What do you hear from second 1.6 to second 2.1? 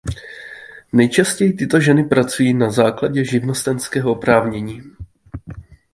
ženy